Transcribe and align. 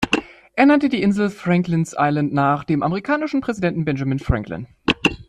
Er 0.55 0.65
nannte 0.65 0.89
die 0.89 1.03
Insel 1.03 1.27
Franklin´s 1.29 1.93
Island 1.95 2.33
nach 2.33 2.63
dem 2.63 2.81
amerikanischen 2.81 3.39
Präsidenten 3.39 3.85
Benjamin 3.85 4.17
Franklin. 4.17 4.65